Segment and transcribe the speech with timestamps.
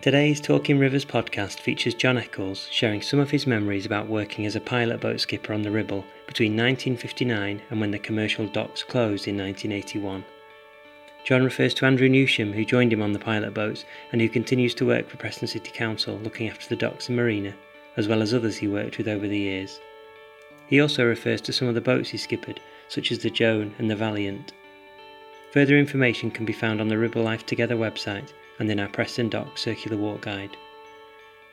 [0.00, 4.54] Today's Talking Rivers podcast features John Eccles sharing some of his memories about working as
[4.54, 9.26] a pilot boat skipper on the Ribble between 1959 and when the commercial docks closed
[9.26, 10.24] in 1981.
[11.24, 14.74] John refers to Andrew Newsham, who joined him on the pilot boats and who continues
[14.74, 17.54] to work for Preston City Council looking after the docks and marina,
[17.96, 19.80] as well as others he worked with over the years.
[20.66, 23.90] He also refers to some of the boats he skippered, such as the Joan and
[23.90, 24.52] the Valiant.
[25.52, 29.28] Further information can be found on the Ribble Life Together website and in our Preston
[29.28, 30.56] Dock Circular Walk Guide.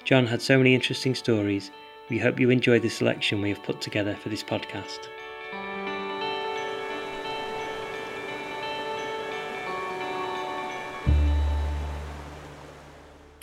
[0.03, 1.71] John had so many interesting stories.
[2.09, 5.07] We hope you enjoy the selection we have put together for this podcast.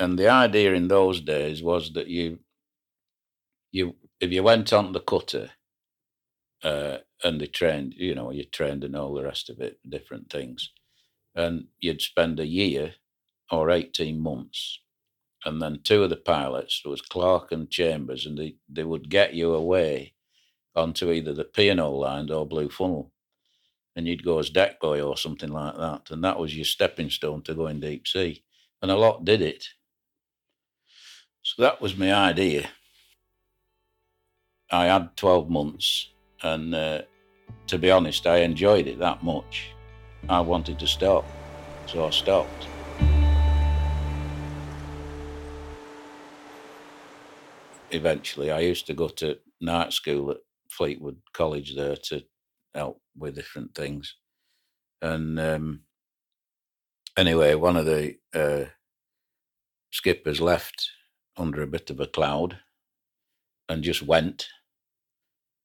[0.00, 2.38] And the idea in those days was that you,
[3.72, 5.50] you, if you went on the cutter,
[6.62, 10.30] uh, and they trained, you know, you trained and all the rest of it, different
[10.30, 10.70] things,
[11.34, 12.94] and you'd spend a year
[13.50, 14.80] or 18 months.
[15.44, 19.34] And then two of the pilots, was Clark and Chambers, and they, they would get
[19.34, 20.14] you away
[20.74, 23.12] onto either the P&O line or Blue Funnel.
[23.96, 26.10] And you'd go as deck boy or something like that.
[26.10, 28.44] And that was your stepping stone to going deep sea.
[28.82, 29.64] And a lot did it.
[31.42, 32.68] So that was my idea.
[34.70, 36.10] I had 12 months,
[36.42, 37.02] and uh,
[37.68, 39.70] to be honest, I enjoyed it that much.
[40.28, 41.24] I wanted to stop,
[41.86, 42.67] so I stopped.
[47.90, 48.50] Eventually.
[48.50, 50.38] I used to go to night school at
[50.70, 52.22] Fleetwood College there to
[52.74, 54.14] help with different things.
[55.02, 55.80] And um,
[57.16, 58.66] anyway, one of the uh,
[59.90, 60.90] skippers left
[61.36, 62.58] under a bit of a cloud
[63.68, 64.46] and just went.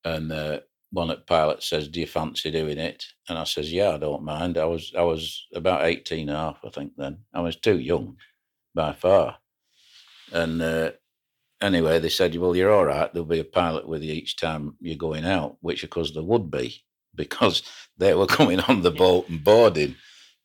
[0.06, 0.60] And uh,
[0.92, 4.24] one at pilot says, "Do you fancy doing it?" And I says, "Yeah, I don't
[4.24, 6.94] mind." I was I was about 18 and a half, I think.
[6.98, 8.18] Then I was too young
[8.76, 9.38] by far,
[10.32, 10.92] and uh,
[11.64, 13.12] anyway, they said, well, you're all right.
[13.12, 16.24] There'll be a pilot with you each time you're going out, which of course there
[16.24, 16.84] would be
[17.16, 17.64] because
[17.98, 19.96] they were coming on the boat and boarding,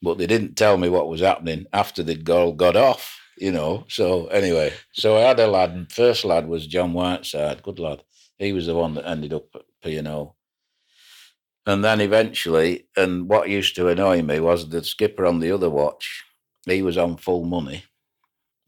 [0.00, 3.84] but they didn't tell me what was happening after they'd all got off, you know.
[3.88, 8.02] So anyway, so I had a lad, and first lad was John Whiteside, good lad.
[8.38, 10.34] He was the one that ended up at P&O.
[11.66, 15.68] And then eventually, and what used to annoy me was the skipper on the other
[15.68, 16.24] watch,
[16.64, 17.82] he was on full money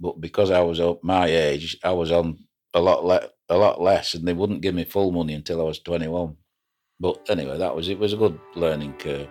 [0.00, 2.38] but because I was my age, I was on
[2.74, 5.64] a lot le- a lot less, and they wouldn't give me full money until I
[5.64, 6.36] was twenty one.
[6.98, 7.98] But anyway, that was it.
[7.98, 9.28] Was a good learning curve.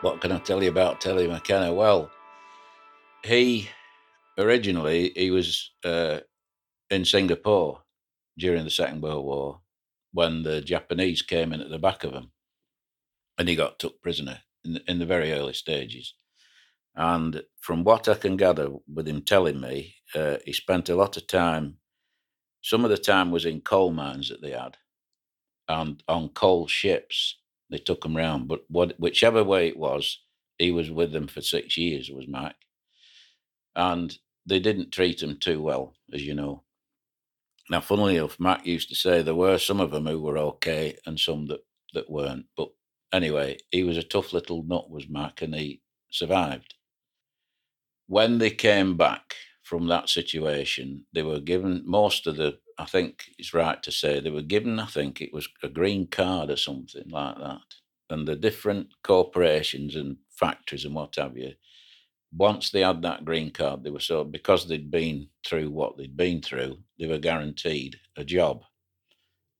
[0.00, 1.72] What can I tell you about Teddy McKenna?
[1.72, 2.10] Well,
[3.24, 3.68] he
[4.38, 6.20] originally he was uh,
[6.90, 7.82] in Singapore
[8.38, 9.60] during the Second World War
[10.12, 12.30] when the Japanese came in at the back of him
[13.36, 16.14] and he got took prisoner in the, in the very early stages.
[16.94, 21.16] And from what I can gather with him telling me, uh, he spent a lot
[21.16, 21.76] of time,
[22.62, 24.76] some of the time was in coal mines that they had
[25.68, 27.38] and on coal ships.
[27.70, 28.48] They took him round.
[28.48, 30.20] But what, whichever way it was,
[30.58, 32.56] he was with them for six years, was Mac.
[33.76, 36.64] And they didn't treat him too well, as you know.
[37.70, 40.96] Now, funnily enough, Mac used to say there were some of them who were okay
[41.04, 41.60] and some that,
[41.92, 42.46] that weren't.
[42.56, 42.68] But
[43.12, 46.74] anyway, he was a tough little nut, was Mac, and he survived.
[48.06, 53.24] When they came back from that situation, they were given most of the, I think
[53.38, 56.56] it's right to say, they were given, I think it was a green card or
[56.56, 57.60] something like that.
[58.08, 61.52] And the different corporations and factories and what have you
[62.32, 66.16] once they had that green card, they were so because they'd been through what they'd
[66.16, 68.62] been through, they were guaranteed a job.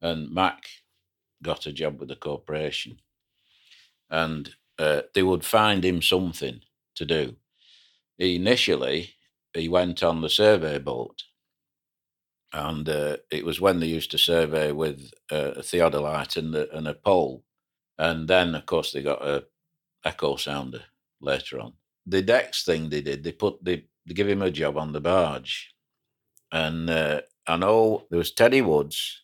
[0.02, 0.66] And Mac
[1.42, 2.98] got a job with the corporation,
[4.10, 6.60] and uh, they would find him something
[6.96, 7.36] to do.
[8.18, 9.14] Initially,
[9.54, 11.24] he went on the survey boat,
[12.52, 16.68] and uh, it was when they used to survey with uh, a theodolite and, the,
[16.76, 17.44] and a pole,
[17.98, 19.44] and then of course they got a
[20.04, 20.84] echo sounder
[21.20, 21.72] later on
[22.08, 25.00] the decks thing they did, they put they, they give him a job on the
[25.00, 25.74] barge,
[26.50, 29.22] and uh, I know there was Teddy Woods,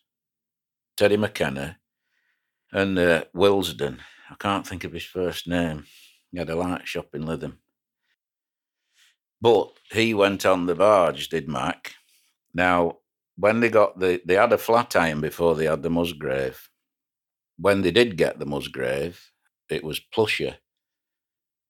[0.95, 1.77] Teddy McKenna,
[2.71, 3.99] and uh, Wilsden.
[4.29, 5.85] I can't think of his first name.
[6.31, 7.57] He had a light shop in Lytham.
[9.41, 11.93] But he went on the barge, did Mac.
[12.53, 12.97] Now,
[13.37, 16.69] when they got the, they had a flat iron before they had the Musgrave.
[17.57, 19.19] When they did get the Musgrave,
[19.69, 20.57] it was plusher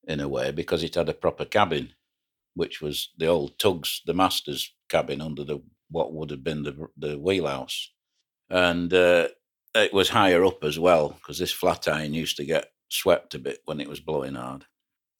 [0.07, 1.93] in a way because it had a proper cabin,
[2.55, 5.61] which was the old tugs, the master's cabin under the
[5.91, 7.89] what would have been the the wheelhouse.
[8.51, 9.29] and uh,
[9.75, 13.39] it was higher up as well because this flat iron used to get swept a
[13.39, 14.65] bit when it was blowing hard,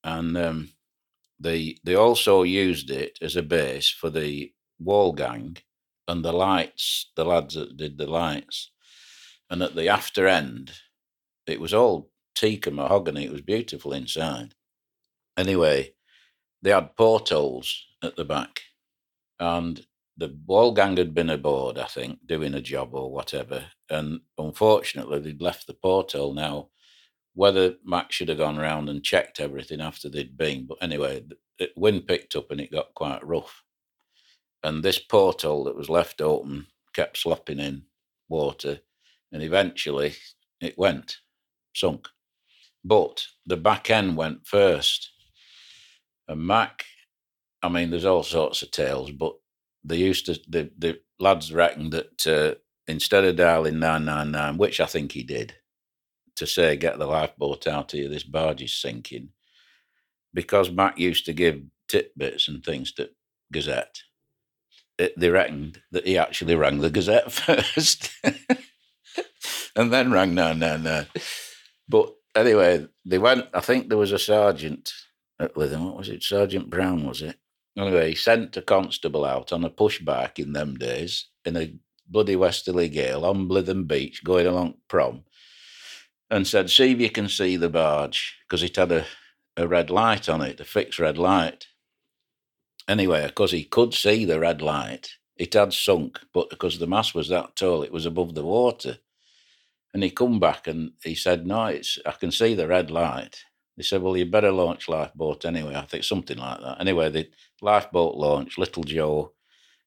[0.04, 0.70] and um,
[1.40, 5.58] they they also used it as a base for the wall gang
[6.08, 8.72] and the lights, the lads that did the lights,
[9.50, 10.74] and at the after end,
[11.48, 13.26] it was all teak and mahogany.
[13.26, 14.56] It was beautiful inside.
[15.38, 15.94] Anyway,
[16.62, 18.62] they had portholes at the back,
[19.40, 19.86] and
[20.18, 23.66] the wall gang had been aboard, I think, doing a job or whatever.
[23.90, 26.34] And unfortunately, they'd left the porthole.
[26.34, 26.70] Now,
[27.34, 31.26] whether Max should have gone round and checked everything after they'd been, but anyway,
[31.76, 33.62] wind picked up and it got quite rough.
[34.64, 37.84] And this porthole that was left open kept slopping in
[38.30, 38.80] water,
[39.34, 40.16] and eventually
[40.62, 41.18] it went,
[41.76, 42.08] sunk.
[42.86, 45.12] But the back end went first.
[46.28, 46.86] And Mac,
[47.62, 49.36] I mean, there's all sorts of tales, but
[49.84, 52.56] they used to, the, the lads reckoned that uh,
[52.88, 55.56] instead of dialing 999, which I think he did,
[56.36, 59.30] to say, get the lifeboat out here, this barge is sinking,
[60.34, 63.10] because Mac used to give tidbits and things to
[63.52, 64.00] Gazette,
[64.98, 68.10] it, they reckoned that he actually rang the Gazette first
[69.76, 71.08] and then rang 999.
[71.88, 74.92] But anyway, they went, I think there was a sergeant
[75.40, 75.86] at him.
[75.86, 76.24] What was it?
[76.24, 77.38] Sergeant Brown, was it?
[77.78, 81.74] Anyway, he sent a constable out on a pushback in them days in a
[82.08, 85.24] bloody westerly gale on Lytham Beach going along prom
[86.30, 89.06] and said, See if you can see the barge because it had a,
[89.58, 91.68] a red light on it, a fixed red light.
[92.88, 97.16] Anyway, because he could see the red light, it had sunk, but because the mast
[97.16, 99.00] was that tall, it was above the water.
[99.94, 103.38] And he come back and he said, "No, it's I can see the red light."
[103.78, 106.80] They said, "Well, you better launch lifeboat anyway." I think something like that.
[106.80, 107.30] Anyway, the
[107.62, 108.58] lifeboat launched.
[108.58, 109.34] Little Joe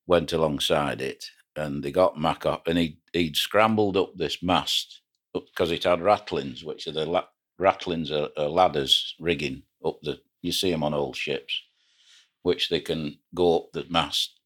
[0.07, 1.25] went alongside it,
[1.57, 5.01] and they got Mac up, and he he'd scrambled up this mast
[5.33, 7.29] because it had ratlines, which are the la-
[7.61, 10.21] ratlines are, are ladders rigging up the.
[10.43, 11.61] You see them on old ships,
[12.43, 14.39] which they can go up the mast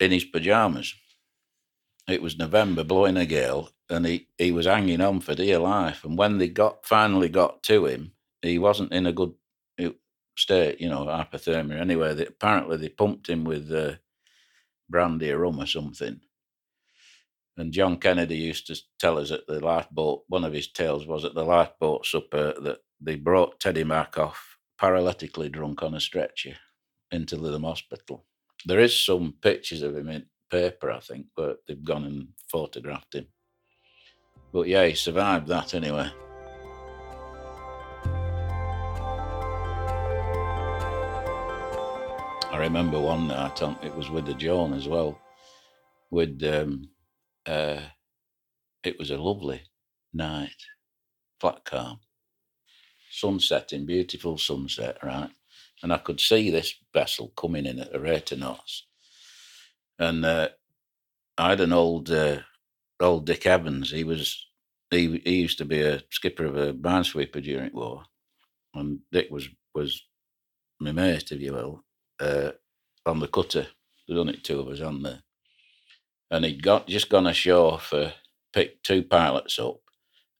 [0.00, 0.94] in his pajamas.
[2.08, 6.04] It was November, blowing a gale, and he, he was hanging on for dear life.
[6.04, 8.12] And when they got finally got to him,
[8.42, 9.32] he wasn't in a good
[9.82, 9.90] uh,
[10.36, 11.80] state, you know, hypothermia.
[11.80, 13.92] Anyway, they, apparently they pumped him with uh,
[14.88, 16.20] brandy or rum or something.
[17.56, 21.24] And John Kennedy used to tell us at the lifeboat, one of his tales was
[21.24, 24.36] at the lifeboat supper that they brought Teddy Markoff
[24.80, 26.56] paralytically drunk on a stretcher
[27.10, 28.24] into the hospital.
[28.64, 33.14] There is some pictures of him in paper, I think, but they've gone and photographed
[33.14, 33.26] him.
[34.52, 36.10] But yeah, he survived that anyway.
[42.52, 45.18] I remember one night, on, it was with the Joan as well.
[46.10, 46.90] With um,
[47.46, 47.80] uh,
[48.84, 49.62] it was a lovely
[50.12, 50.50] night,
[51.40, 52.00] flat calm,
[53.10, 55.30] sunset sunsetting, beautiful sunset, right?
[55.82, 58.86] And I could see this vessel coming in at a rate of knots.
[59.98, 60.50] And uh,
[61.38, 62.40] I had an old uh,
[63.00, 63.90] old Dick Evans.
[63.90, 64.46] He was
[64.90, 68.02] he he used to be a skipper of a minesweeper during war,
[68.74, 70.02] and Dick was was
[70.78, 71.82] my mate, if you will,
[72.20, 72.52] uh,
[73.06, 73.66] on the cutter.
[74.06, 75.22] There's only two of us on there,
[76.30, 78.12] and he'd got just gone ashore for
[78.52, 79.80] pick two pilots up,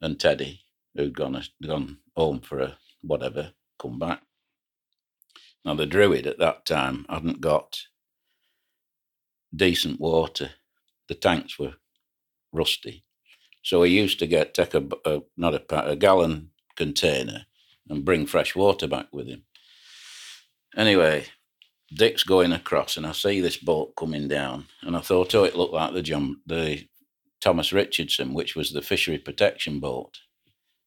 [0.00, 0.60] and Teddy,
[0.94, 4.22] who'd gone gone home for a whatever, come back.
[5.64, 7.78] Now the Druid at that time hadn't got
[9.54, 10.50] decent water.
[11.08, 11.74] The tanks were
[12.52, 13.04] rusty.
[13.62, 17.46] So he used to get take a, a not a, a gallon container
[17.88, 19.44] and bring fresh water back with him.
[20.76, 21.26] Anyway,
[21.94, 25.56] Dick's going across, and I see this boat coming down, and I thought, oh, it
[25.56, 26.86] looked like the John, the
[27.40, 30.18] Thomas Richardson, which was the fishery protection boat,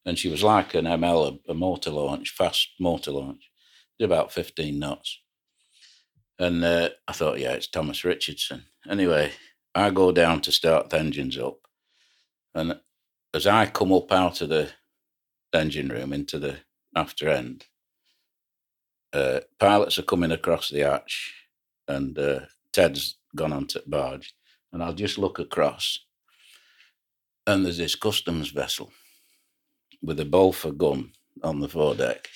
[0.05, 3.49] and she was like an ML, a, a motor launch, fast motor launch,
[3.99, 5.19] did about fifteen knots.
[6.39, 8.65] And uh, I thought, yeah, it's Thomas Richardson.
[8.89, 9.31] Anyway,
[9.73, 11.59] I go down to start the engines up,
[12.53, 12.79] and
[13.33, 14.69] as I come up out of the
[15.53, 16.57] engine room into the
[16.95, 17.65] after end,
[19.15, 21.33] uh, pilots are coming across the arch,
[21.87, 22.41] and uh,
[22.73, 24.35] Ted's gone onto the barge,
[24.71, 25.99] and I'll just look across,
[27.47, 28.91] and there's this customs vessel
[30.01, 32.29] with a Bofors gun on the foredeck,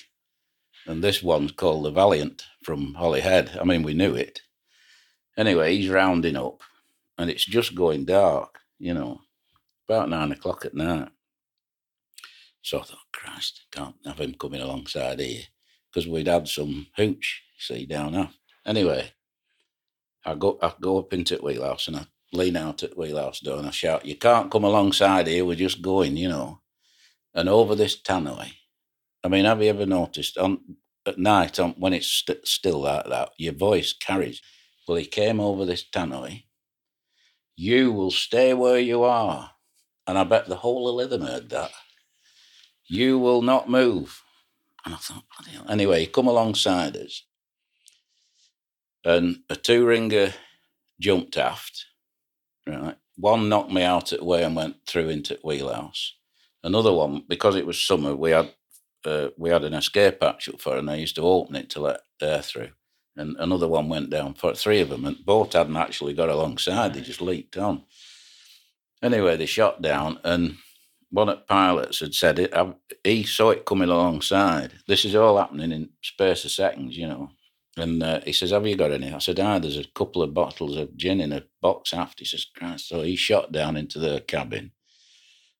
[0.86, 3.58] and this one's called the Valiant from Holyhead.
[3.60, 4.40] I mean, we knew it.
[5.36, 6.62] Anyway, he's rounding up,
[7.18, 9.20] and it's just going dark, you know
[9.88, 11.08] about nine o'clock at night.
[12.62, 15.42] So I thought, Christ, can't have him coming alongside here
[15.90, 18.30] because we'd had some hooch, see, down there.
[18.66, 19.12] Anyway,
[20.24, 23.58] I go I go up into the wheelhouse and I lean out at wheelhouse door
[23.58, 26.60] and I shout, You can't come alongside here, we're just going, you know.
[27.34, 28.52] And over this tannoy,
[29.24, 30.60] I mean, have you ever noticed on
[31.06, 34.40] at night on, when it's st- still like that, your voice carries.
[34.86, 36.44] Well, he came over this tannoy.
[37.56, 39.52] You will stay where you are.
[40.06, 41.70] And I bet the whole of Lytham heard that.
[42.88, 44.22] You will not move.
[44.84, 45.66] And I thought, bloody hell.
[45.68, 47.24] Anyway, he come alongside us.
[49.04, 50.32] And a two ringer
[51.00, 51.86] jumped aft.
[52.66, 52.96] Right.
[53.16, 56.14] One knocked me out at way and went through into the wheelhouse.
[56.62, 58.52] Another one, because it was summer, we had
[59.04, 61.80] uh, we had an escape hatch up for, and I used to open it to
[61.80, 62.70] let air through.
[63.16, 66.92] And another one went down for three of them, and both hadn't actually got alongside;
[66.94, 67.84] they just leaked on.
[69.02, 70.56] Anyway, they shot down, and
[71.10, 72.54] one of the pilots had said it.
[73.04, 74.72] He saw it coming alongside.
[74.86, 77.30] This is all happening in space of seconds, you know.
[77.76, 79.12] And uh, he says, Have you got any?
[79.12, 82.24] I said, Ah, there's a couple of bottles of gin in a box aft." He
[82.24, 82.88] says, Christ.
[82.88, 84.72] So he shot down into the cabin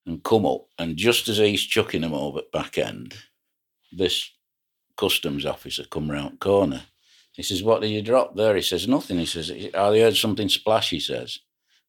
[0.07, 0.67] and come up.
[0.79, 3.15] And just as he's chucking them over at back end,
[3.93, 4.31] this
[4.97, 6.83] customs officer come round corner.
[7.33, 8.57] He says, What did you drop there?
[8.57, 9.19] He says, Nothing.
[9.19, 11.39] He says, I heard something splash, he says.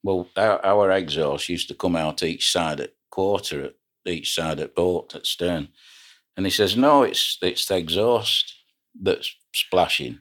[0.03, 3.74] Well, our, our exhaust used to come out each side at quarter at
[4.05, 5.70] each side at boat at stern.
[6.36, 8.53] And he says, No, it's it's the exhaust
[9.00, 10.20] that's splashing.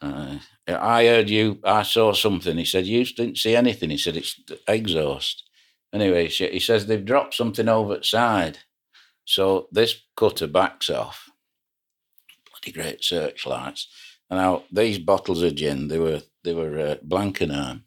[0.00, 2.56] Uh, I heard you, I saw something.
[2.56, 3.90] He said, You didn't see anything.
[3.90, 5.48] He said, It's exhaust.
[5.92, 8.58] Anyway, he says, They've dropped something over the side.
[9.24, 11.28] So this cutter backs off.
[12.50, 13.88] Bloody great searchlights.
[14.30, 17.82] And now these bottles of gin, they were they were uh, Blankenheym,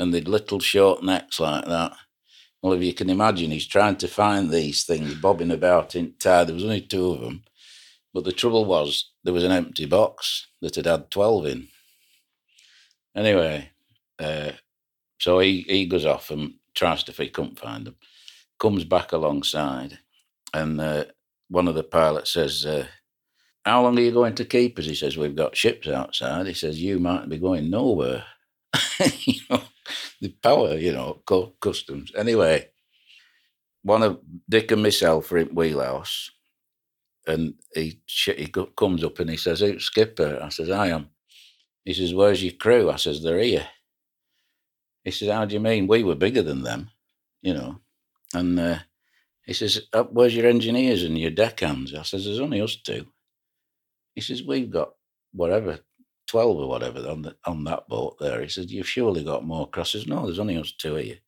[0.00, 1.92] and they'd little short necks like that.
[2.62, 6.48] Well, if you can imagine, he's trying to find these things bobbing about in tide.
[6.48, 7.44] There was only two of them,
[8.14, 11.68] but the trouble was there was an empty box that had had 12 in.
[13.14, 13.70] Anyway,
[14.18, 14.52] uh,
[15.18, 17.96] so he, he goes off and tries to, if he couldn't find them,
[18.58, 19.98] comes back alongside.
[20.54, 21.04] And uh,
[21.48, 22.86] one of the pilots says, uh,
[23.66, 24.86] How long are you going to keep us?
[24.86, 26.46] He says, We've got ships outside.
[26.46, 28.24] He says, You might be going nowhere.
[29.24, 29.62] you know,
[30.20, 31.22] the power, you know,
[31.60, 32.12] customs.
[32.16, 32.68] Anyway,
[33.82, 36.30] one of Dick and myself are in Wheelhouse
[37.26, 38.46] and he he
[38.76, 41.10] comes up and he says, "Who's skipper?" I says, "I am."
[41.84, 43.68] He says, "Where's your crew?" I says, "They're here."
[45.04, 45.86] He says, "How do you mean?
[45.86, 46.90] We were bigger than them,
[47.42, 47.80] you know."
[48.34, 48.78] And uh,
[49.46, 53.06] he says, uh, "Where's your engineers and your deckhands?" I says, "There's only us two.
[54.14, 54.94] He says, "We've got
[55.32, 55.80] whatever."
[56.30, 58.40] 12 or whatever on the, on that boat there.
[58.40, 60.06] He says, You've surely got more crosses.
[60.06, 61.18] No, there's only us two here.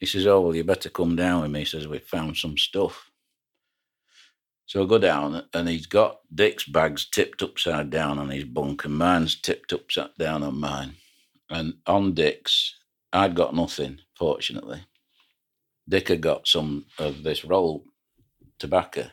[0.00, 1.60] He says, Oh, well, you better come down with me.
[1.60, 3.10] He says, We've found some stuff.
[4.66, 8.84] So I go down and he's got Dick's bags tipped upside down on his bunk
[8.84, 10.94] and mine's tipped upside down on mine.
[11.48, 12.74] And on Dick's,
[13.12, 14.84] I'd got nothing, fortunately.
[15.88, 17.84] Dick had got some of this roll
[18.58, 19.10] tobacco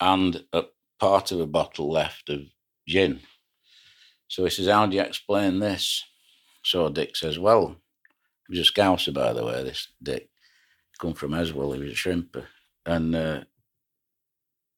[0.00, 0.64] and a
[0.98, 2.40] part of a bottle left of
[2.88, 3.20] gin.
[4.28, 6.04] So he says, How do you explain this?
[6.62, 7.76] So Dick says, Well,
[8.48, 10.28] he was a scouser, by the way, this Dick.
[11.00, 12.46] Come from Eswell, he was a shrimper.
[12.84, 13.40] And uh,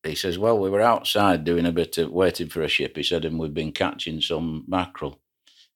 [0.04, 2.96] he says, Well, we were outside doing a bit of waiting for a ship.
[2.96, 5.20] He said, and we've been catching some mackerel.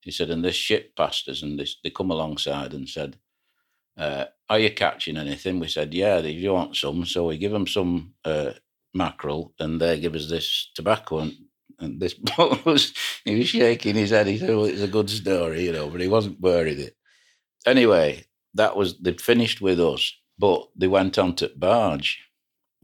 [0.00, 3.16] He said, and this ship passed us, and this, they come alongside and said,
[3.96, 5.60] uh, Are you catching anything?
[5.60, 7.06] We said, Yeah, if you want some.
[7.06, 8.52] So we give them some uh,
[8.92, 11.20] mackerel, and they give us this tobacco.
[11.20, 11.32] And,
[11.78, 12.14] and this
[12.64, 12.92] was,
[13.24, 14.26] he was shaking his head.
[14.26, 16.96] He said, Well, it's a good story, you know, but he wasn't worried it.
[17.66, 22.20] Anyway, that was, they'd finished with us, but they went on to barge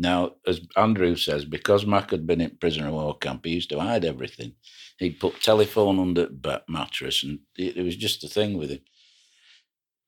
[0.00, 3.68] now, as Andrew says, because Mac had been in prisoner of war camp, he used
[3.68, 4.54] to hide everything.
[4.98, 6.30] He'd put telephone under
[6.66, 8.80] mattress, and it, it was just a thing with him.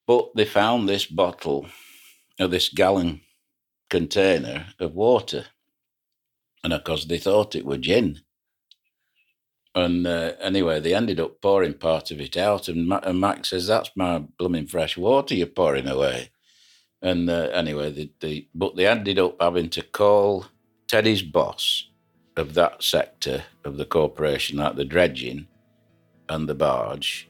[0.07, 1.67] But they found this bottle,
[2.41, 3.21] or this gallon
[3.91, 5.45] container of water,
[6.65, 8.21] and of course they thought it were gin.
[9.75, 13.47] And uh, anyway, they ended up pouring part of it out, and, Ma- and Mac
[13.47, 16.31] says, "That's my blooming fresh water you're pouring away."
[17.01, 20.47] And uh, anyway, the, the, but they ended up having to call
[20.87, 21.89] Teddy's boss
[22.37, 25.49] of that sector of the corporation, like the dredging
[26.29, 27.29] and the barge,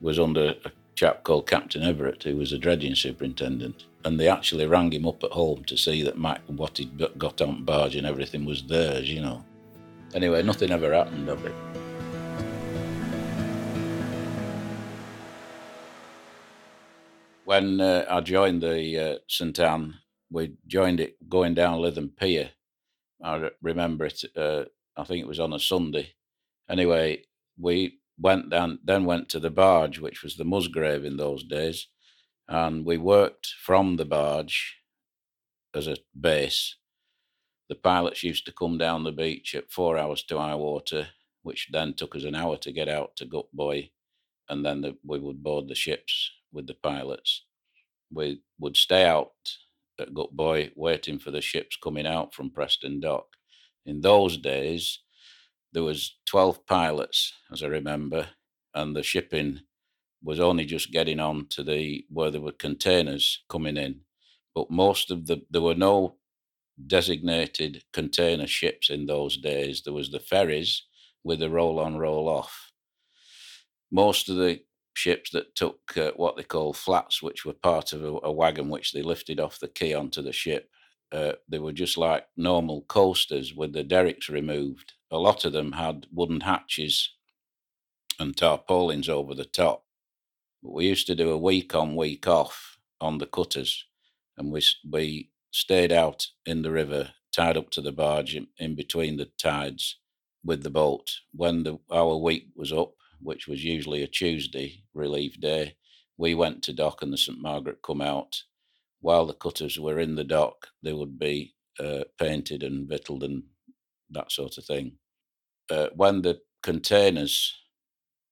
[0.00, 3.84] was under a chap called Captain Everett, who was a dredging superintendent.
[4.04, 7.42] And they actually rang him up at home to see that Mac, what he'd got
[7.42, 9.44] on barge and everything was theirs, you know.
[10.14, 11.54] Anyway, nothing ever happened of it.
[17.48, 19.94] when uh, I joined the uh, St Anne,
[20.30, 22.50] we joined it going down Lytham Pier.
[23.24, 24.22] I remember it.
[24.36, 24.64] Uh,
[24.98, 26.12] I think it was on a Sunday.
[26.68, 27.24] Anyway,
[27.58, 31.88] we went down, then went to the barge, which was the Musgrave in those days,
[32.48, 34.76] and we worked from the barge
[35.74, 36.76] as a base.
[37.68, 41.08] The pilots used to come down the beach at four hours to high water,
[41.42, 43.92] which then took us an hour to get out to Gut Buoy,
[44.48, 47.44] and then the, we would board the ships with the pilots.
[48.10, 49.32] We would stay out
[50.00, 53.26] at Gut Buoy waiting for the ships coming out from Preston Dock.
[53.84, 55.00] In those days,
[55.72, 58.28] there was 12 pilots, as I remember,
[58.74, 59.60] and the shipping
[60.22, 64.00] was only just getting on to the where there were containers coming in.
[64.54, 66.16] But most of the there were no
[66.86, 69.82] designated container ships in those days.
[69.82, 70.84] There was the ferries
[71.24, 72.72] with the roll on, roll off.
[73.90, 74.60] Most of the
[74.94, 78.68] ships that took uh, what they call flats, which were part of a, a, wagon
[78.68, 80.68] which they lifted off the quay onto the ship,
[81.12, 84.92] uh, they were just like normal coasters with the derricks removed.
[85.10, 87.10] A lot of them had wooden hatches
[88.18, 89.84] and tarpaulins over the top.
[90.62, 93.84] But we used to do a week on, week off on the cutters,
[94.36, 98.74] and we we stayed out in the river, tied up to the barge in, in
[98.74, 99.98] between the tides
[100.44, 101.10] with the boat.
[101.32, 105.76] When the, our week was up, which was usually a Tuesday relief day,
[106.16, 108.42] we went to dock and the St Margaret come out.
[109.00, 113.44] While the cutters were in the dock, they would be uh, painted and victualled and
[114.10, 114.96] that sort of thing.
[115.70, 117.54] Uh, when the containers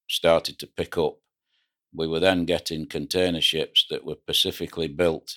[0.08, 1.18] started to pick up,
[1.94, 5.36] we were then getting container ships that were specifically built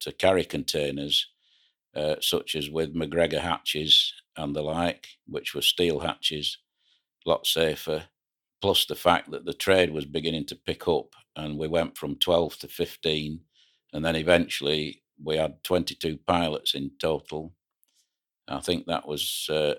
[0.00, 1.26] to carry containers,
[1.94, 6.58] uh, such as with MacGregor hatches and the like, which were steel hatches,
[7.26, 8.04] a lot safer.
[8.60, 12.16] Plus the fact that the trade was beginning to pick up, and we went from
[12.16, 13.40] 12 to 15,
[13.92, 17.54] and then eventually we had 22 pilots in total.
[18.48, 19.74] I think that was uh,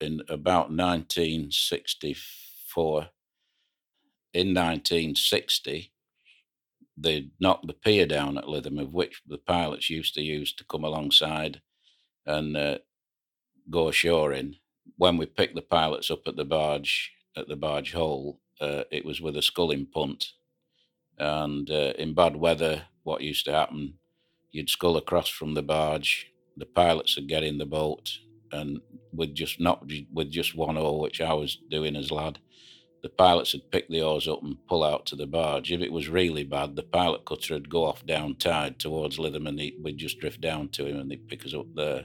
[0.00, 3.08] in about 1964.
[4.34, 5.90] In 1960,
[7.00, 10.64] they knocked the pier down at Lytham, of which the pilots used to use to
[10.64, 11.60] come alongside
[12.26, 12.78] and uh,
[13.70, 14.56] go ashore in.
[14.96, 19.04] When we picked the pilots up at the barge, at the barge hole, uh, it
[19.04, 20.32] was with a sculling punt.
[21.18, 23.94] And uh, in bad weather, what used to happen,
[24.50, 28.10] you'd scull across from the barge, the pilots would get in the boat,
[28.50, 28.80] and
[29.12, 32.38] with just not with just one oar, which I was doing as lad,
[33.02, 35.70] the pilots would pick the oars up and pull out to the barge.
[35.70, 39.48] If it was really bad, the pilot cutter would go off down tide towards Lytham
[39.48, 42.04] and we'd just drift down to him and they'd pick us up there.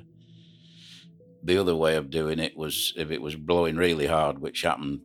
[1.43, 5.01] The other way of doing it was if it was blowing really hard, which happened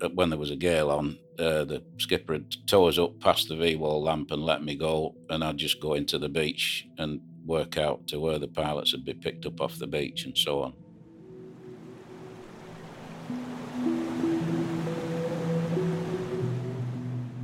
[0.00, 3.48] uh, when there was a gale on, uh, the skipper would tow us up past
[3.48, 6.86] the V wall lamp and let me go, and I'd just go into the beach
[6.98, 10.36] and work out to where the pilots would be picked up off the beach and
[10.36, 10.74] so on.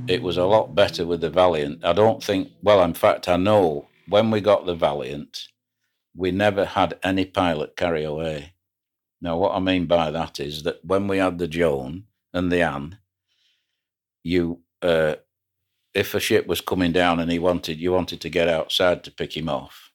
[0.07, 1.83] It was a lot better with the Valiant.
[1.83, 5.47] I don't think, well, in fact, I know when we got the Valiant,
[6.15, 8.53] we never had any pilot carry away.
[9.21, 12.61] Now, what I mean by that is that when we had the Joan and the
[12.61, 12.99] Anne,
[14.23, 15.15] you, uh,
[15.93, 19.11] if a ship was coming down and he wanted, you wanted to get outside to
[19.11, 19.91] pick him off.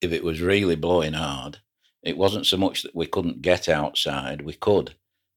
[0.00, 1.58] If it was really blowing hard,
[2.02, 4.94] it wasn't so much that we couldn't get outside, we could,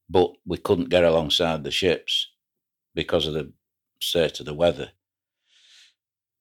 [0.09, 2.27] but we couldn't get alongside the ships
[2.95, 3.53] because of the
[3.99, 4.91] say to the weather.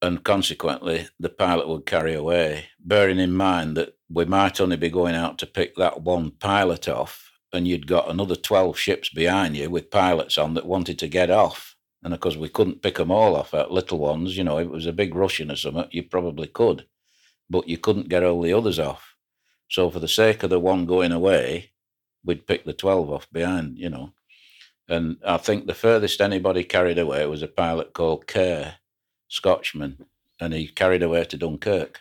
[0.01, 4.91] And consequently, the pilot would carry away, bearing in mind that we might only be
[4.91, 9.57] going out to pick that one pilot off, and you'd got another 12 ships behind
[9.57, 11.75] you with pilots on that wanted to get off.
[12.03, 14.37] And of course, we couldn't pick them all off at little ones.
[14.37, 16.87] You know, if it was a big Russian or something, you probably could,
[17.51, 19.17] but you couldn't get all the others off.
[19.69, 21.73] So, for the sake of the one going away,
[22.25, 24.13] we'd pick the 12 off behind, you know.
[24.89, 28.77] And I think the furthest anybody carried away was a pilot called Kerr,
[29.29, 30.07] Scotchman,
[30.41, 32.01] and he carried away to Dunkirk,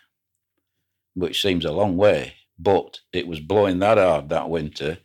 [1.13, 2.35] which seems a long way.
[2.57, 4.99] But it was blowing that hard that winter.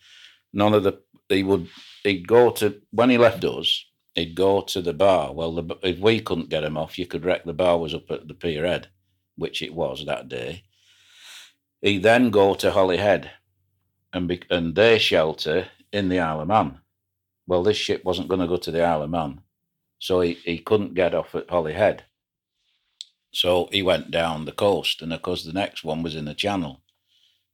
[0.52, 1.68] None of the he would
[2.04, 3.84] he'd go to when he left us.
[4.14, 5.32] He'd go to the bar.
[5.32, 8.10] Well, the, if we couldn't get him off, you could wreck the bar was up
[8.10, 8.88] at the pier head,
[9.36, 10.64] which it was that day.
[11.80, 13.30] He'd then go to Holyhead,
[14.12, 16.81] and be, and they shelter in the Isle of Man
[17.52, 19.42] well, this ship wasn't going to go to the Isle of Man,
[19.98, 22.04] so he, he couldn't get off at Holyhead.
[23.34, 26.34] So he went down the coast, and of course, the next one was in the
[26.34, 26.80] Channel.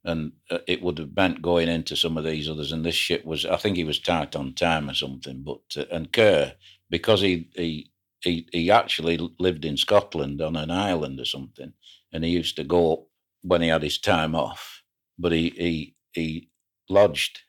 [0.04, 2.70] And uh, it would have meant going into some of these others.
[2.70, 5.42] And this ship was, I think he was tight on time or something.
[5.42, 6.52] But, uh, and Kerr,
[6.88, 11.72] because he, he, he, he actually lived in Scotland on an island or something,
[12.12, 13.00] and he used to go up
[13.42, 14.84] when he had his time off.
[15.18, 16.50] But he, he, he
[16.88, 17.40] lodged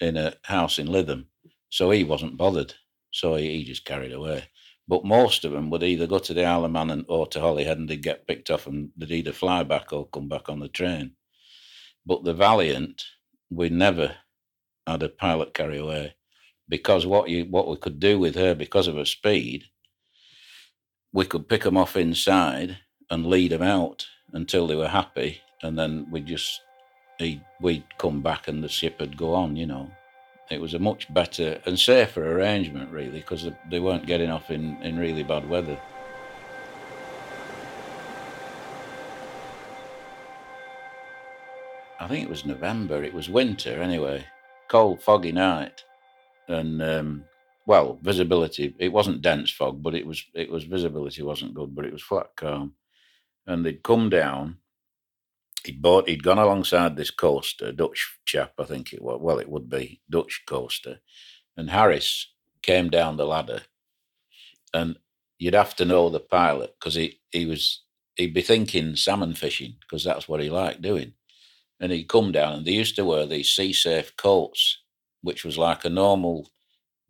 [0.00, 1.26] in a house in Lytham
[1.70, 2.74] so he wasn't bothered.
[3.12, 4.44] So he, he just carried away.
[4.86, 7.40] But most of them would either go to the Isle of Man and, or to
[7.40, 10.60] Holyhead and they'd get picked off and they'd either fly back or come back on
[10.60, 11.12] the train.
[12.04, 13.04] But the Valiant,
[13.50, 14.16] we never
[14.86, 16.14] had a pilot carry away
[16.70, 19.64] because what you what we could do with her because of her speed,
[21.12, 22.78] we could pick them off inside
[23.10, 26.60] and lead them out until they were happy, and then we just
[27.18, 29.56] he, we'd come back and the ship would go on.
[29.56, 29.90] You know,
[30.50, 34.76] it was a much better and safer arrangement really because they weren't getting off in
[34.82, 35.78] in really bad weather.
[42.00, 43.04] I think it was November.
[43.04, 44.24] It was winter anyway,
[44.68, 45.84] cold, foggy night,
[46.48, 47.24] and um,
[47.66, 48.74] well, visibility.
[48.78, 52.02] It wasn't dense fog, but it was it was visibility wasn't good, but it was
[52.02, 52.74] flat calm.
[53.46, 54.56] And they'd come down.
[55.64, 56.08] He'd bought.
[56.08, 59.20] He'd gone alongside this coaster, Dutch chap, I think it was.
[59.22, 61.00] Well, it would be Dutch coaster,
[61.56, 63.62] and Harris came down the ladder,
[64.74, 64.98] and
[65.38, 67.84] you'd have to know the pilot because he he was
[68.16, 71.14] he'd be thinking salmon fishing because that's what he liked doing
[71.80, 74.82] and he'd come down and they used to wear these sea safe coats,
[75.22, 76.50] which was like a normal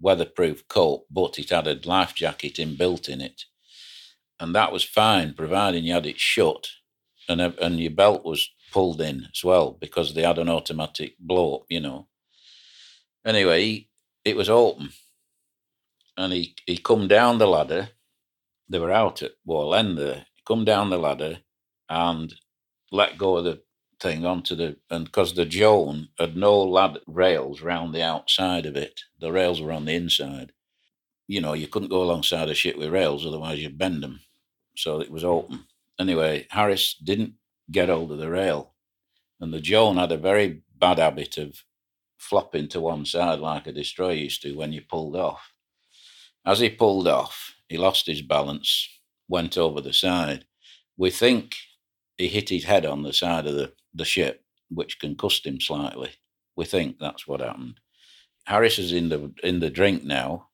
[0.00, 3.44] weatherproof coat, but it had a life jacket inbuilt in it.
[4.38, 6.68] And that was fine, providing you had it shut
[7.30, 11.56] and, and your belt was pulled in as well because they had an automatic blow
[11.56, 12.08] up, you know.
[13.26, 13.88] Anyway,
[14.24, 14.90] it was open
[16.16, 17.90] and he, he come down the ladder.
[18.68, 20.26] They were out at Wall End there.
[20.36, 21.38] He come down the ladder
[21.88, 22.34] and
[22.92, 23.62] let go of the
[24.00, 28.76] thing onto the and because the Joan had no lad rails round the outside of
[28.76, 29.02] it.
[29.20, 30.52] The rails were on the inside.
[31.28, 34.20] You know, you couldn't go alongside a ship with rails, otherwise you'd bend them.
[34.76, 35.64] So it was open.
[36.00, 37.34] Anyway, Harris didn't
[37.70, 38.72] get hold of the rail,
[39.38, 41.62] and the Joan had a very bad habit of
[42.16, 45.52] flopping to one side like a destroyer used to when you pulled off.
[46.46, 48.88] As he pulled off, he lost his balance,
[49.28, 50.46] went over the side.
[50.96, 51.56] We think
[52.16, 56.12] he hit his head on the side of the the ship, which concussed him slightly.
[56.56, 57.78] We think that's what happened.
[58.46, 60.48] Harris is in the in the drink now.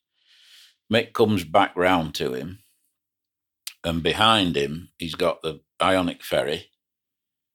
[0.93, 2.59] Mick comes back round to him,
[3.87, 6.71] and behind him he's got the Ionic ferry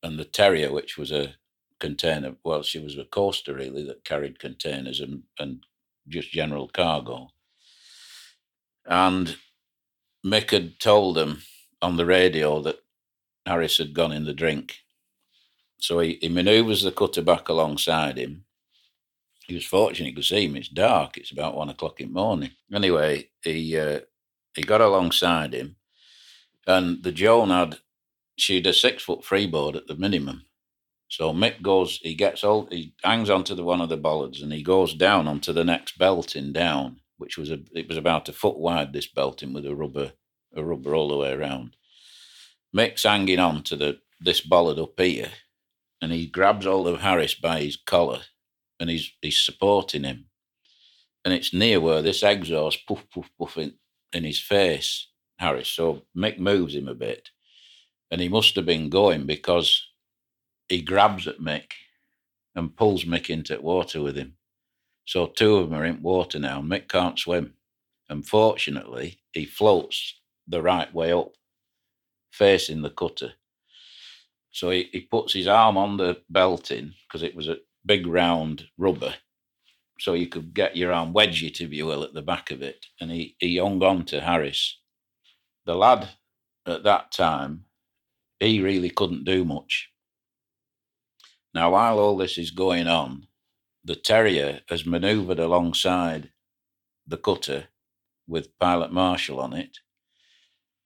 [0.01, 1.35] and the Terrier, which was a
[1.79, 2.35] container.
[2.43, 5.63] Well, she was a coaster really that carried containers and and
[6.07, 7.29] just general cargo.
[8.85, 9.37] And
[10.25, 11.43] Mick had told them
[11.81, 12.79] on the radio that
[13.45, 14.81] Harris had gone in the drink
[15.81, 18.45] so he, he manoeuvres the cutter back alongside him.
[19.47, 20.55] He was fortunate could see him.
[20.55, 21.17] It's dark.
[21.17, 22.51] It's about one o'clock in the morning.
[22.71, 23.99] Anyway, he uh,
[24.55, 25.75] he got alongside him,
[26.67, 27.79] and the Joan had
[28.37, 30.45] she'd a six foot freeboard at the minimum.
[31.07, 34.53] So Mick goes, he gets all, he hangs onto the one of the bollards, and
[34.53, 38.33] he goes down onto the next belting down, which was a it was about a
[38.33, 38.93] foot wide.
[38.93, 40.13] This belting with a rubber
[40.55, 41.75] a rubber all the way around.
[42.75, 45.31] Mick's hanging on to the this bollard up here,
[46.01, 48.21] and he grabs hold of Harris by his collar
[48.81, 50.25] and he's he's supporting him.
[51.23, 53.75] And it's near where this exhaust puff puff puff in,
[54.11, 55.07] in his face,
[55.41, 55.67] Harris.
[55.69, 57.29] So Mick moves him a bit.
[58.11, 59.87] And he must have been going because
[60.69, 61.71] he grabs at Mick
[62.55, 64.35] and pulls Mick into water with him.
[65.05, 66.61] So two of them are in water now.
[66.61, 67.53] Mick can't swim.
[68.09, 71.31] Unfortunately, he floats the right way up,
[72.31, 73.33] facing the cutter.
[74.51, 78.65] So he, he puts his arm on the belting because it was a big round
[78.77, 79.15] rubber.
[79.99, 82.85] So you could get your arm wedged, if you will, at the back of it.
[82.99, 84.80] And he, he hung on to Harris.
[85.65, 86.09] The lad
[86.65, 87.65] at that time,
[88.39, 89.89] he really couldn't do much.
[91.53, 93.27] Now, while all this is going on,
[93.83, 96.31] the Terrier has manoeuvred alongside
[97.05, 97.67] the cutter
[98.27, 99.79] with Pilot Marshall on it,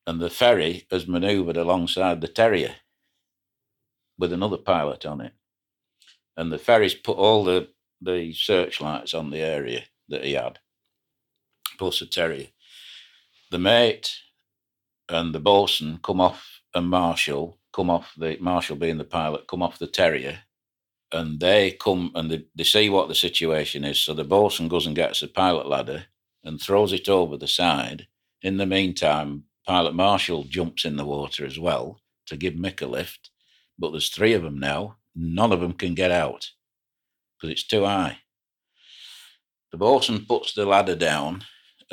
[0.07, 2.75] and the ferry has manoeuvred alongside the Terrier
[4.17, 5.33] with another pilot on it.
[6.37, 7.69] And the ferries put all the,
[8.01, 10.59] the searchlights on the area that he had,
[11.77, 12.47] plus a terrier.
[13.51, 14.11] The mate
[15.09, 19.61] and the bosun come off, and Marshall come off the Marshall being the pilot, come
[19.61, 20.39] off the terrier,
[21.11, 23.99] and they come and they, they see what the situation is.
[23.99, 26.05] So the bosun goes and gets a pilot ladder
[26.43, 28.07] and throws it over the side.
[28.41, 32.85] In the meantime, Pilot Marshall jumps in the water as well to give Mick a
[32.85, 33.31] lift
[33.77, 34.97] but there's three of them now.
[35.15, 36.51] None of them can get out
[37.37, 38.19] because it's too high.
[39.71, 41.43] The bosun puts the ladder down,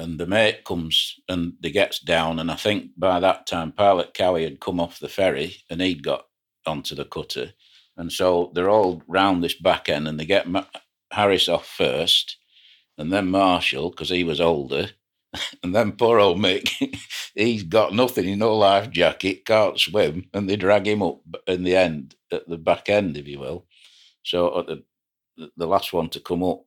[0.02, 2.40] and the mate comes and they gets down.
[2.40, 6.04] And I think by that time, Pilot Cowie had come off the ferry and he'd
[6.04, 6.26] got
[6.66, 7.54] onto the cutter.
[7.96, 10.66] And so they're all round this back end and they get Ma-
[11.12, 12.38] Harris off first
[12.98, 14.90] and then Marshall, because he was older,
[15.62, 16.70] And then poor old Mick,
[17.34, 21.64] he's got nothing, he's no life jacket, can't swim, and they drag him up in
[21.64, 23.66] the end, at the back end, if you will.
[24.24, 24.84] So at the
[25.56, 26.62] the last one to come up,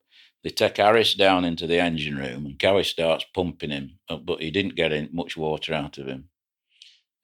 [0.45, 4.43] they take Harris down into the engine room, and Cowie starts pumping him, uh, but
[4.43, 6.29] he didn't get much water out of him.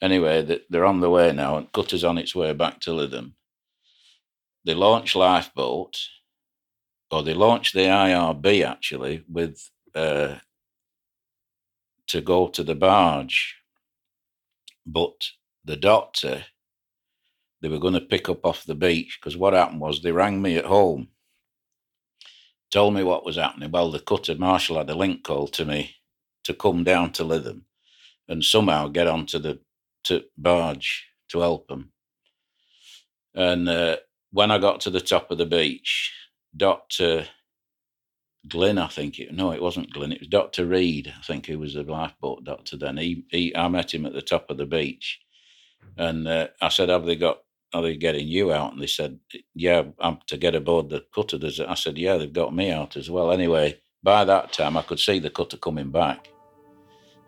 [0.01, 3.33] Anyway, they're on the way now, and Cutter's on its way back to Lytham.
[4.65, 5.99] They launch Lifeboat,
[7.11, 10.37] or they launched the IRB actually with uh,
[12.07, 13.55] to go to the barge,
[14.83, 15.27] but
[15.63, 16.45] the doctor
[17.61, 20.41] they were going to pick up off the beach because what happened was they rang
[20.41, 21.09] me at home,
[22.71, 23.71] told me what was happening.
[23.71, 25.95] Well, the cutter marshal had a link call to me
[26.45, 27.63] to come down to Lytham
[28.27, 29.59] and somehow get onto the
[30.05, 31.91] to barge to help them.
[33.35, 33.97] And uh,
[34.31, 36.13] when I got to the top of the beach,
[36.55, 37.27] Dr.
[38.47, 40.65] Glynn, I think it, no, it wasn't Glynn, it was Dr.
[40.65, 42.97] Reed, I think, who was the lifeboat doctor then.
[42.97, 45.19] He, he, I met him at the top of the beach
[45.97, 47.39] and uh, I said, Have they got,
[47.73, 48.73] are they getting you out?
[48.73, 49.19] And they said,
[49.55, 51.39] Yeah, I'm to get aboard the cutter.
[51.67, 53.31] I said, Yeah, they've got me out as well.
[53.31, 56.29] Anyway, by that time, I could see the cutter coming back.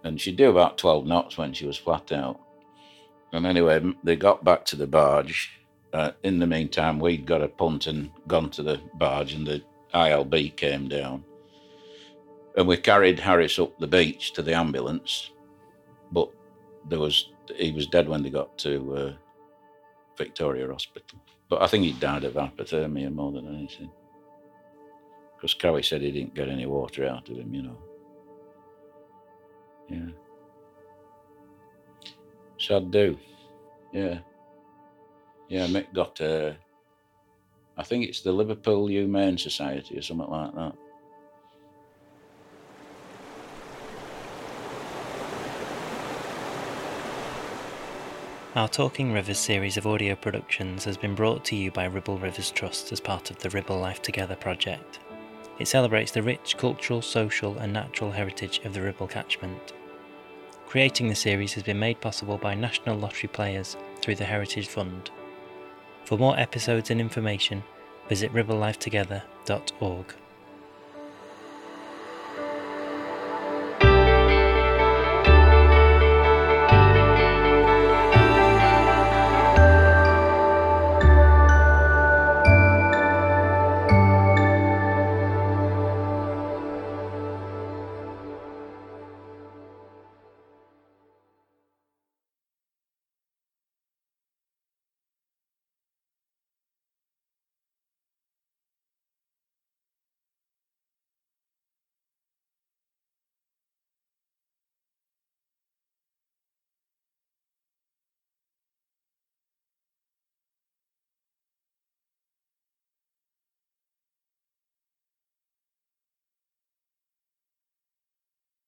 [0.03, 2.39] And she'd do about 12 knots when she was flat out.
[3.32, 7.47] And anyway, they got back to the barge uh, in the meantime, we'd got a
[7.47, 9.62] punt and gone to the barge, and the
[9.93, 11.23] ILB came down.
[12.58, 15.32] And we carried Harris up the beach to the ambulance,
[16.12, 16.29] but
[16.89, 19.13] there was he was dead when they got to uh,
[20.17, 21.19] Victoria Hospital.
[21.49, 23.91] But I think he died of hypothermia more than anything.
[25.36, 27.78] Because Cowie said he didn't get any water out of him, you know.
[29.89, 30.10] Yeah.
[32.58, 33.17] Sad do.
[33.91, 34.19] Yeah.
[35.49, 36.56] Yeah, Mick got a.
[37.78, 40.76] I think it's the Liverpool Humane Society or something like that.
[48.56, 52.52] Our Talking Rivers series of audio productions has been brought to you by Ribble Rivers
[52.52, 55.00] Trust as part of the Ribble Life Together project.
[55.58, 59.74] It celebrates the rich cultural, social, and natural heritage of the Ribble catchment.
[60.68, 65.10] Creating the series has been made possible by National Lottery players through the Heritage Fund.
[66.06, 67.63] For more episodes and information,
[68.08, 70.13] visit ribblelifetogether.org.